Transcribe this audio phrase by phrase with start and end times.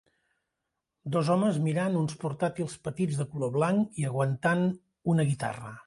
[1.15, 4.69] Dos homes mirant uns portàtils petits de color blanc i aguantant
[5.15, 5.77] una guitarra.